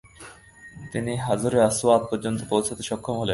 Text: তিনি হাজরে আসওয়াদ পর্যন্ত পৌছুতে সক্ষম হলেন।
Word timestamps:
তিনি 0.93 1.13
হাজরে 1.25 1.59
আসওয়াদ 1.69 2.01
পর্যন্ত 2.11 2.39
পৌছুতে 2.51 2.83
সক্ষম 2.89 3.15
হলেন। 3.21 3.29